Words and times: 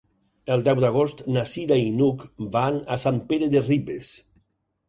El 0.53 0.63
deu 0.67 0.79
d'agost 0.83 1.21
na 1.35 1.43
Cira 1.51 1.77
i 1.89 1.93
n'Hug 1.99 2.25
van 2.57 2.81
a 2.97 2.99
Sant 3.07 3.23
Pere 3.33 3.51
de 3.55 3.63
Ribes. 3.69 4.11